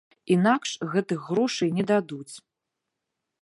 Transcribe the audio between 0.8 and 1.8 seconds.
гэтых грошай